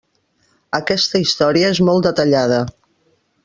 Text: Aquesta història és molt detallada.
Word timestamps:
Aquesta 0.77 1.21
història 1.25 1.69
és 1.77 1.83
molt 1.91 2.11
detallada. 2.11 2.59